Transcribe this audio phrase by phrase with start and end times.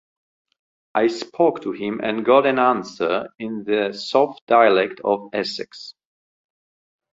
[0.95, 5.93] I spoke to him, and got an answer in the soft dialect of Essex.